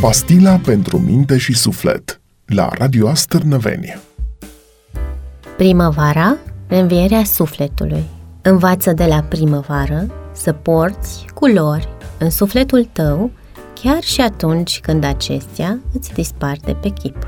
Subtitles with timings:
[0.00, 3.98] Pastila pentru minte și suflet la Radio Astărnăveni.
[5.56, 6.36] Primăvara,
[6.66, 8.04] reînvierea sufletului.
[8.42, 11.88] Învață de la primăvară să porți culori
[12.18, 13.30] în sufletul tău
[13.82, 17.26] chiar și atunci când acestea îți dispar de pe chip.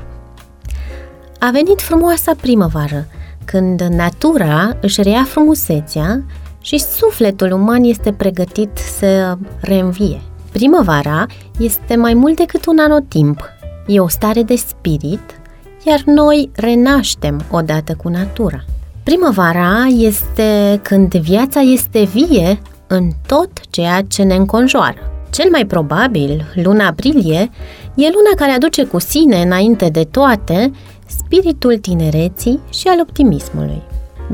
[1.39, 3.07] A venit frumoasa primăvară,
[3.45, 6.23] când natura își reia frumusețea
[6.61, 10.21] și sufletul uman este pregătit să reînvie.
[10.51, 11.25] Primăvara
[11.59, 13.41] este mai mult decât un anotimp.
[13.87, 15.41] E o stare de spirit,
[15.85, 18.63] iar noi renaștem odată cu natura.
[19.03, 25.11] Primăvara este când viața este vie în tot ceea ce ne înconjoară.
[25.29, 27.49] Cel mai probabil, luna aprilie
[27.95, 30.71] e luna care aduce cu sine, înainte de toate,
[31.05, 33.81] spiritul tinereții și al optimismului.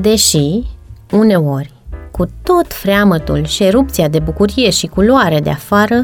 [0.01, 0.61] Deși,
[1.11, 1.73] uneori,
[2.17, 5.95] cu tot freamătul și erupția de bucurie și culoare de afară,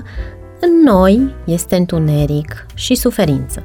[0.60, 3.64] în noi este întuneric și suferință.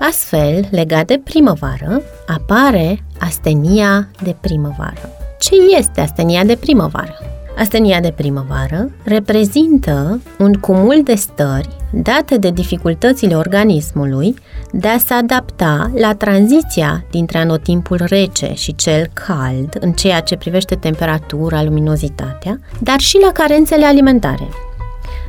[0.00, 5.12] Astfel, legat de primăvară, apare astenia de primăvară.
[5.38, 7.29] Ce este astenia de primăvară?
[7.60, 14.34] Astenia de primăvară reprezintă un cumul de stări date de dificultățile organismului
[14.72, 20.36] de a se adapta la tranziția dintre anotimpul rece și cel cald în ceea ce
[20.36, 24.48] privește temperatura, luminozitatea, dar și la carențele alimentare.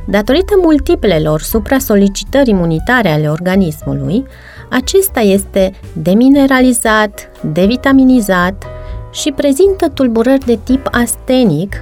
[0.06, 4.24] Datorită multiplelor supra-solicitări imunitare ale organismului,
[4.70, 8.64] acesta este demineralizat, devitaminizat
[9.12, 11.74] și prezintă tulburări de tip astenic,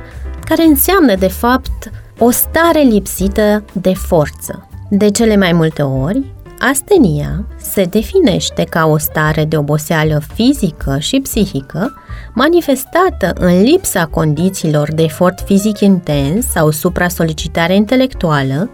[0.51, 4.69] care înseamnă, de fapt, o stare lipsită de forță.
[4.89, 6.25] De cele mai multe ori,
[6.59, 11.93] astenia se definește ca o stare de oboseală fizică și psihică
[12.35, 18.71] manifestată în lipsa condițiilor de efort fizic intens sau supra-solicitare intelectuală,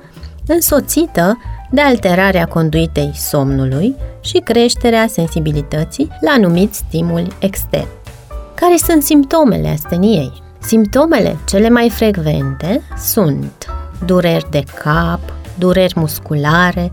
[0.47, 1.39] însoțită
[1.71, 7.89] de alterarea conduitei somnului și creșterea sensibilității la anumiți stimuli externi.
[8.55, 10.45] Care sunt simptomele asteniei?
[10.67, 13.67] Simptomele cele mai frecvente sunt
[14.07, 15.21] dureri de cap,
[15.59, 16.93] dureri musculare,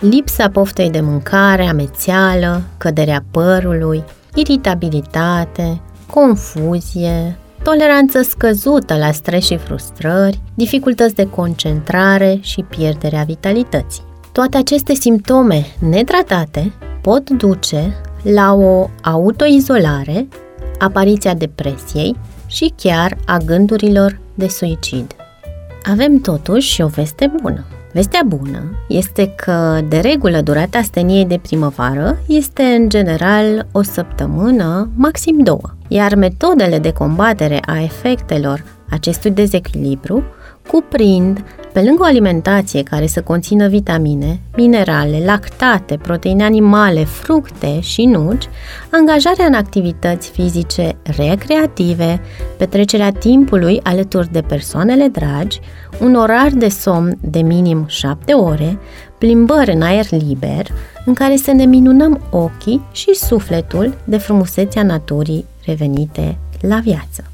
[0.00, 5.80] lipsa poftei de mâncare, amețeală, căderea părului, iritabilitate,
[6.10, 14.02] confuzie, toleranță scăzută la stres și frustrări, dificultăți de concentrare și pierderea vitalității.
[14.32, 20.28] Toate aceste simptome netratate pot duce la o autoizolare,
[20.78, 22.16] apariția depresiei
[22.48, 25.14] și chiar a gândurilor de suicid.
[25.82, 27.64] Avem totuși și o veste bună.
[27.92, 34.88] Vestea bună este că, de regulă, durata asteniei de primăvară este în general o săptămână,
[34.96, 40.24] maxim două, iar metodele de combatere a efectelor acestui dezechilibru
[40.70, 48.04] cuprind, pe lângă o alimentație care să conțină vitamine, minerale, lactate, proteine animale, fructe și
[48.04, 48.48] nuci,
[48.90, 52.20] angajarea în activități fizice recreative,
[52.56, 55.60] petrecerea timpului alături de persoanele dragi,
[56.00, 58.78] un orar de somn de minim 7 ore,
[59.18, 60.66] plimbări în aer liber,
[61.08, 67.24] în care să ne minunăm ochii și sufletul de frumusețea naturii revenite la viață.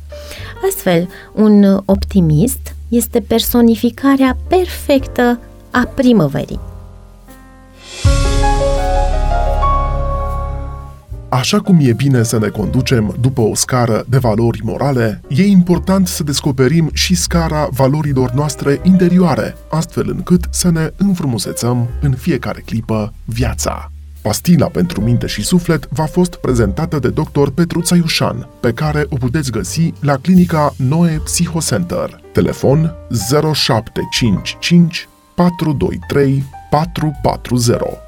[0.69, 5.39] Astfel, un optimist este personificarea perfectă
[5.71, 6.61] a primăverii.
[11.35, 16.07] Așa cum e bine să ne conducem după o scară de valori morale, e important
[16.07, 23.13] să descoperim și scara valorilor noastre interioare, astfel încât să ne înfrumusețăm în fiecare clipă
[23.25, 23.93] viața.
[24.23, 27.49] Pastila pentru minte și suflet v-a fost prezentată de dr.
[27.55, 32.21] Petruța Iușan, pe care o puteți găsi la clinica Noe Psihocenter.
[32.33, 32.95] Telefon
[33.55, 38.04] 0755 423 440